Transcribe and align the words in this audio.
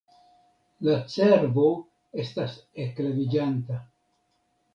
La 0.87 0.95
cervo 1.15 1.65
estas 2.25 2.57
ekleviĝanta. 2.87 3.79